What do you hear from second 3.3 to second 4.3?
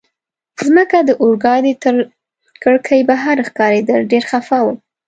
ښکارېدل، ډېر